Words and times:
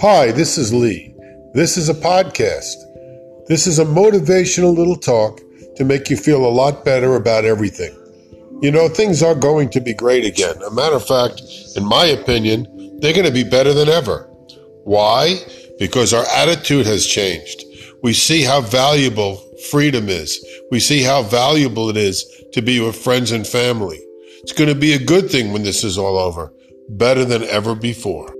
Hi, 0.00 0.30
this 0.30 0.56
is 0.58 0.72
Lee. 0.72 1.12
This 1.54 1.76
is 1.76 1.88
a 1.88 1.94
podcast. 1.94 2.76
This 3.48 3.66
is 3.66 3.80
a 3.80 3.84
motivational 3.84 4.76
little 4.76 4.94
talk 4.94 5.40
to 5.74 5.84
make 5.84 6.08
you 6.08 6.16
feel 6.16 6.46
a 6.46 6.48
lot 6.48 6.84
better 6.84 7.16
about 7.16 7.44
everything. 7.44 7.92
You 8.62 8.70
know, 8.70 8.88
things 8.88 9.24
are 9.24 9.34
going 9.34 9.70
to 9.70 9.80
be 9.80 9.92
great 9.92 10.24
again. 10.24 10.62
A 10.62 10.70
matter 10.70 10.94
of 10.94 11.04
fact, 11.04 11.42
in 11.74 11.84
my 11.84 12.06
opinion, 12.06 12.98
they're 13.00 13.12
going 13.12 13.26
to 13.26 13.32
be 13.32 13.42
better 13.42 13.74
than 13.74 13.88
ever. 13.88 14.28
Why? 14.84 15.36
Because 15.80 16.14
our 16.14 16.26
attitude 16.32 16.86
has 16.86 17.04
changed. 17.04 17.64
We 18.02 18.12
see 18.12 18.42
how 18.42 18.60
valuable 18.60 19.36
freedom 19.70 20.08
is. 20.08 20.38
We 20.70 20.78
see 20.78 21.02
how 21.02 21.24
valuable 21.24 21.90
it 21.90 21.96
is 21.96 22.24
to 22.52 22.62
be 22.62 22.78
with 22.78 22.96
friends 22.96 23.32
and 23.32 23.44
family. 23.44 23.98
It's 24.42 24.52
going 24.52 24.68
to 24.72 24.78
be 24.78 24.92
a 24.92 25.04
good 25.04 25.28
thing 25.28 25.52
when 25.52 25.64
this 25.64 25.82
is 25.82 25.98
all 25.98 26.16
over, 26.16 26.52
better 26.88 27.24
than 27.24 27.42
ever 27.42 27.74
before. 27.74 28.32